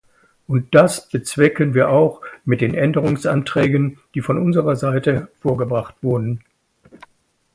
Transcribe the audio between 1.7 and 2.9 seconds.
wir auch mit den